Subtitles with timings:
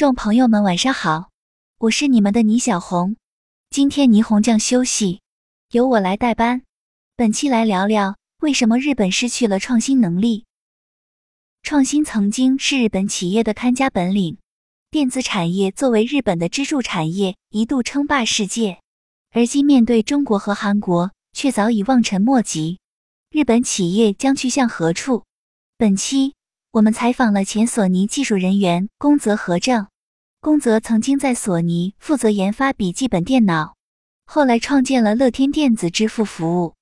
[0.00, 1.28] 众朋友们，晚上好，
[1.76, 3.16] 我是你们的倪小红。
[3.68, 5.20] 今天倪红将休息，
[5.72, 6.62] 由我来代班。
[7.16, 10.46] 本期来聊聊为什么日本失去了创新能力。
[11.62, 14.38] 创新曾经是日本企业的看家本领，
[14.90, 18.80] 电子产业作为日本的支柱产业，一度称霸世界。
[19.32, 22.78] 而今面对中国和韩国，却早已望尘莫及。
[23.30, 25.24] 日本企业将去向何处？
[25.76, 26.32] 本期。
[26.72, 29.88] 我们采访了前索尼技术人员宫泽和正。
[30.42, 33.76] 宫泽曾经在索尼负责研发笔记本电脑，
[34.24, 36.76] 后来创建了乐天电子支付服务。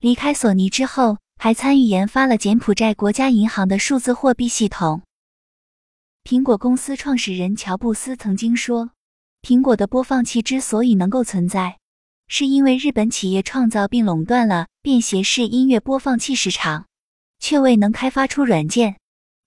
[0.00, 5.02] 离开索尼之后，还参与研发了柬埔寨国家银行的数字货币系统。
[6.24, 8.92] 苹果公司创始人乔布斯曾经说
[9.46, 11.76] ：“苹果的播放器之所以能够存在，
[12.28, 16.86] 是因为日本企业创造并垄断了便携式音乐播放器市场，
[17.38, 18.96] 却未能开发出软件。”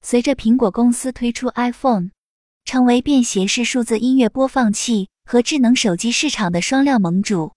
[0.05, 2.12] 随着苹果公司推出 iPhone，
[2.66, 7.54] 成为便携式数字音乐播放器和智能手机市场的双料盟主，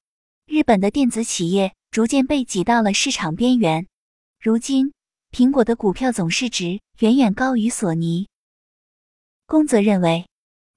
[0.46, 3.86] 日本的电子企业逐渐被挤到了市场边缘。
[4.38, 4.92] 如今，
[5.32, 8.28] 苹果的股票总市值远远高于索尼。
[9.46, 10.26] 宫泽认为，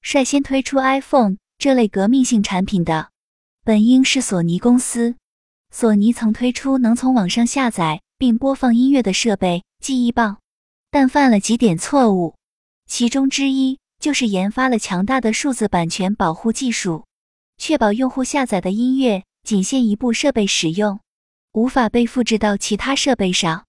[0.01, 3.09] 率先推出 iPhone 这类革命性产品的，
[3.65, 5.15] 本应是索尼公司。
[5.71, 10.37] 索尼曾推出能从网上下载并播放音乐的设备——记忆棒。
[10.89, 12.35] 但犯了几点错误，
[12.85, 17.05] 其中之一就是研发了强大的数字版权保护技术，
[17.57, 20.99] 确保用户下载的音乐仅限一部设备使用，
[21.53, 23.65] 无法被复制到其他设备上。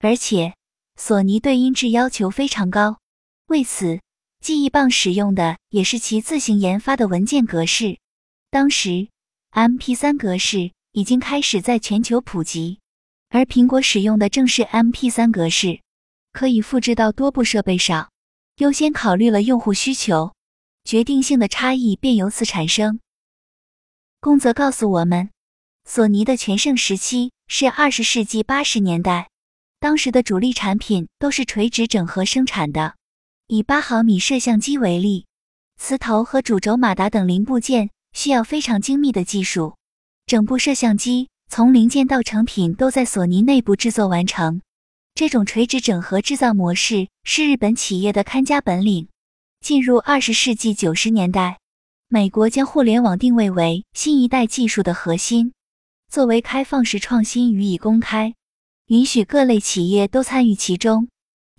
[0.00, 0.56] 而且，
[0.96, 2.98] 索尼对音质要求非常高，
[3.46, 4.00] 为此，
[4.40, 7.98] 记忆棒使用的也是其自行研发的文件格式。
[8.50, 9.06] 当时
[9.52, 12.80] ，MP3 格式已经开始在全球普及，
[13.28, 15.80] 而苹果使用的正是 MP3 格式。
[16.32, 18.10] 可以复制到多部设备上，
[18.58, 20.32] 优先考虑了用户需求，
[20.82, 23.00] 决定性的差异便由此产生。
[24.18, 25.28] 宫泽告诉我们，
[25.84, 29.28] 索尼的全盛时期是二十世纪八十年代，
[29.78, 32.94] 当时的主力产品都是垂直整合生产的。
[33.48, 35.26] 以八毫米摄像机为例，
[35.76, 39.76] 磁头和主轴马达等零部件需要非常精密的技术，
[40.24, 44.62] 整部摄像机从零件到成品都在索尼内部制作完成。
[45.16, 49.08] 这种垂直整合制造模式是日本企业的看家本领。
[49.60, 51.58] 进入二十世纪九十年代，
[52.06, 55.54] 美国将互联网定位为新一代技术的核心，
[56.10, 58.34] 作为开放式创新予以公开，
[58.88, 61.08] 允许各类企业都参与其中，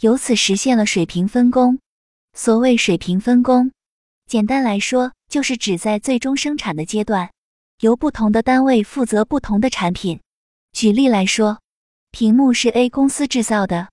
[0.02, 1.80] 由此实现了水平分工。
[2.34, 3.72] 所谓水平分工，
[4.28, 7.32] 简单来说就是指在最终生产的阶段，
[7.80, 10.20] 由不同的单位负责不同的产品。
[10.74, 11.58] 举例来说。
[12.20, 13.90] 屏幕是 A 公司制造的，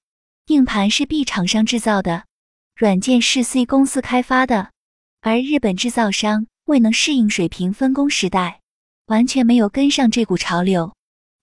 [0.47, 2.25] 硬盘是 B 厂商制造的，
[2.75, 4.71] 软件是 C 公司开发的。
[5.21, 8.63] 而日本制造商未能适应水平分工时代，
[9.09, 10.95] 完全没有跟上这股潮流，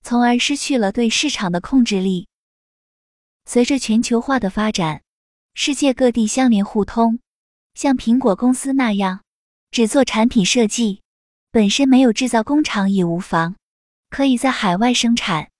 [0.02, 2.28] 从而失去了对市场的控制力。
[3.46, 5.04] 随着全球化的发展，
[5.54, 7.20] 世界各地相连互通，
[7.76, 9.22] 像苹果公司那样
[9.70, 11.04] 只做产品设计，
[11.52, 13.56] 本身没有制造工厂也无妨，
[14.10, 15.52] 可以在海外生产。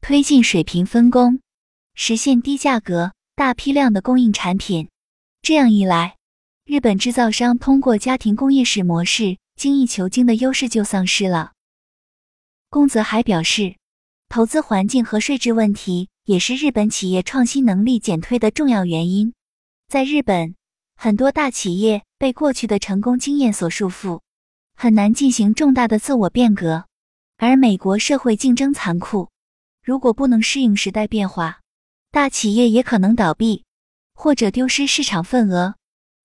[0.00, 1.40] 推进水平分工，
[1.94, 4.88] 实现低价格、大批量的供应产品。
[5.42, 6.16] 这样一来，
[6.64, 11.52] 日本制造商通过家庭工业式模式精益求精的优势就丧失了。
[12.70, 13.76] 宫泽还表示，
[14.28, 19.32] 投资环境和税制问题也是日本企业创新能力减退的重要原因。
[19.88, 20.54] 在日本，
[20.96, 24.20] 很多大企业被过去的成功经验所束缚，
[24.74, 26.86] 很难进行重大的自我变革。
[27.36, 29.29] 而美国社会竞争残酷。
[29.90, 31.62] 如果不能适应时代变化，
[32.12, 33.64] 大企业也可能倒闭，
[34.14, 35.74] 或者丢失市场份额，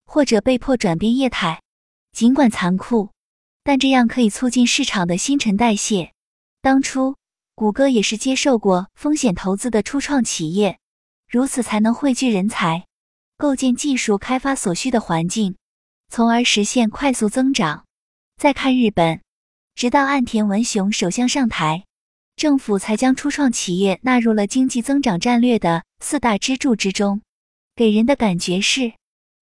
[0.06, 1.64] 或者被迫转变业态。
[2.12, 3.10] 尽管残酷，
[3.64, 6.14] 但这样可以促进市场的新陈代谢。
[6.62, 7.16] 当初，
[7.56, 10.78] 谷歌也是接受过风险投资的初创企业，
[11.28, 12.86] 如此才能汇聚人才，
[13.36, 15.56] 构建技术开发所需的环境，
[16.10, 17.86] 从而实现快速增长。
[18.38, 19.22] 再看日本，
[19.74, 21.85] 直到岸田文雄首相上台。
[22.36, 27.22] 政府才将初创企业纳入了经济增长战略的四大支柱之中，
[27.76, 28.92] 给人的感觉是，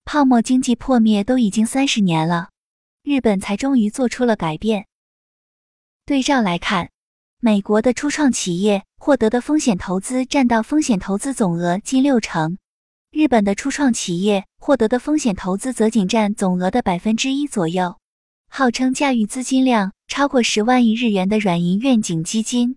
[0.04, 2.50] 泡沫经济破灭都已经三十年了，
[3.02, 4.86] 日本才终于做出了改变。
[6.04, 6.90] 对照来看，
[7.40, 12.58] 美国的初创企业获得的风险投资占到风险投资总额近六成，
[13.10, 17.96] 日本的初创企业获得的风险投资则仅占总额的百分之一左右。
[18.50, 22.76] 号称驾驭资金量超过十万亿日元的软银愿景基金。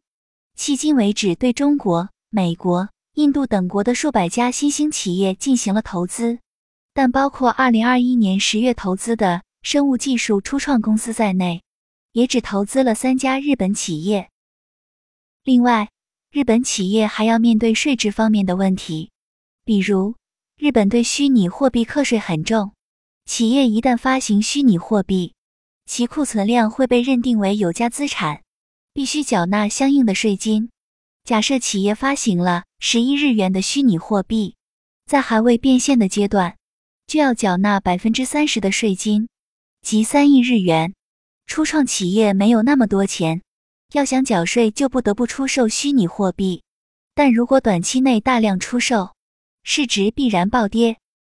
[0.57, 6.39] 迄今为止，对中国、美国、印度等国的数百家新兴企业进行了投资，
[6.93, 11.61] 但包括二零二一年十月投资的生物技术初创公司在内，
[12.13, 14.29] 也只投资了三家日本企业。
[15.43, 15.89] 另外，
[16.31, 19.11] 日本企业还要面对税制方面的问题，
[19.65, 20.15] 比如
[20.57, 22.71] 日本对虚拟货币课税很重，
[23.25, 25.33] 企业一旦发行虚拟货币，
[25.85, 28.41] 其库存量会被认定为有价资产，
[28.95, 30.69] 必须缴纳相应的税金。
[31.25, 34.55] 假设企业发行了十亿日元的虚拟货币，
[35.05, 36.55] 在还未变现的阶段，
[37.05, 39.27] 就要缴纳百分之三十的税金，
[39.81, 40.93] 即三亿日元。
[41.45, 43.41] 初创企业没有那么多钱。
[43.91, 46.63] 要想缴税，就不得不出售虚拟货币，
[47.13, 49.13] 但如果短期内大量出售，
[49.63, 50.99] 市值必然暴跌。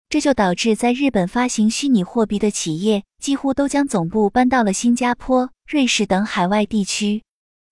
[0.10, 7.24] 这就导致在日本发行虚拟货币的企业几乎都将总部搬到了新加坡、瑞士等海外地区，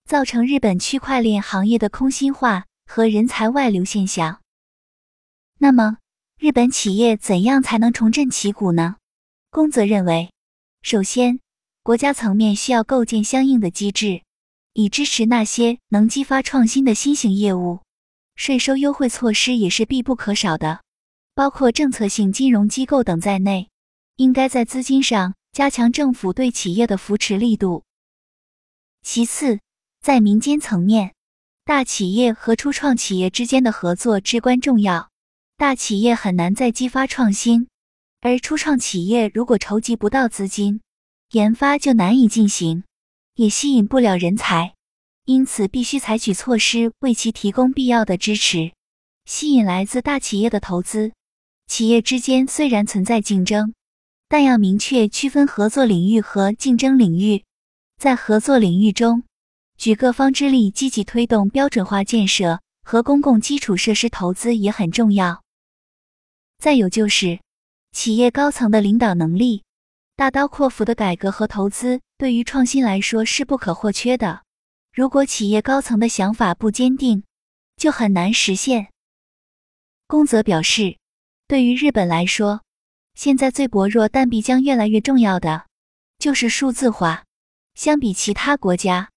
[0.04, 4.40] 造成日本区块链行业的空心化和人才外流现象。
[5.58, 5.98] 那么，
[6.38, 8.96] 日本企业怎样才能重振旗鼓呢？
[9.50, 10.30] 宫泽认为，
[10.82, 11.40] 首先，
[11.82, 14.22] 国家层面需要构建相应的机制。
[14.76, 17.78] 以支持那些能激发创新的新型业务，
[18.34, 20.82] 税收优惠措施也是必不可少的，
[21.32, 23.68] 包括政策性金融机构等在内，
[24.16, 27.84] 应该在资金上加强政府对企业的扶持力度。
[29.02, 29.60] 其次，
[30.04, 31.14] 在民间层面，
[31.64, 35.08] 大企业和初创企业之间的合作至关重要。
[35.56, 37.68] 大企业很难再激发创新，
[38.20, 40.82] 而初创企业如果筹集不到资金，
[41.30, 42.84] 研发就难以进行。
[43.36, 44.74] 也吸引不了人才，
[45.24, 48.74] 因此必须采取措施为其提供必要的支持，
[49.24, 51.12] 吸引来自大企业的投资。
[51.66, 53.72] 企业之间虽然存在竞争，
[54.28, 57.42] 但要明确区分合作领域和竞争领域。
[57.96, 59.22] 在合作领域中，
[59.76, 65.42] 举各方之力，积极推动标准化建设和公共基础设施投资也很重要。
[66.58, 67.40] 再有就是
[67.92, 69.62] 企业高层的领导能力。
[70.16, 74.42] 大刀阔斧的改革和投资对于创新来说是不可或缺的。
[74.92, 77.24] 如果企业高层的想法不坚定，
[77.76, 78.90] 就很难实现。
[80.06, 80.98] 宫泽表示，
[81.48, 82.62] 对于日本来说，
[83.14, 85.66] 现在最薄弱但必将越来越重要的
[86.18, 87.24] 就是数字化。
[87.74, 89.10] 相比其他国家，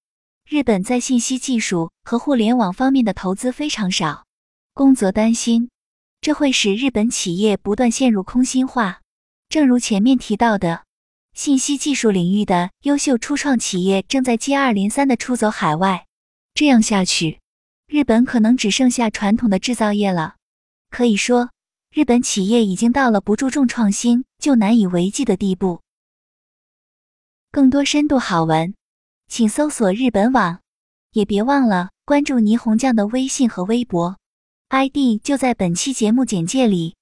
[0.50, 4.24] 日本在信息技术和互联网方面的投资非常少。
[4.72, 5.68] 宫泽担心，
[6.22, 9.02] 这会使日本企业不断陷入空心化。
[9.50, 10.84] 正如前面提到的。
[11.34, 16.06] 信息技术领域的优秀初创企业正在接二连三的出走海外，
[16.54, 17.40] 这样下去，
[17.86, 20.36] 日本可能只剩下传统的制造业了。
[20.88, 21.50] 可以说，
[21.92, 25.82] 日本企业已经到了不注重创新就难以为继的地步。
[27.52, 28.74] 更多深度好文，
[29.28, 30.60] 请搜索日本网，
[31.12, 34.16] 也别忘了关注霓虹酱的微信和微博
[34.70, 36.96] ，ID 就在本期节目简介里。